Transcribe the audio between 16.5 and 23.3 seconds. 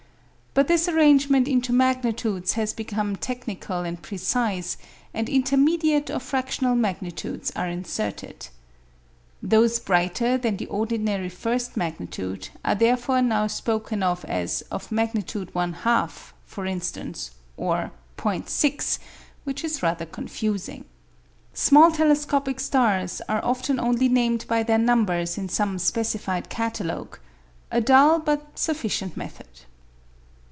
instance, or ·6, which is rather confusing. Small telescopic stars